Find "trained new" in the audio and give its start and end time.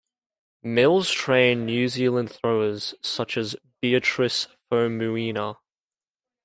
1.11-1.87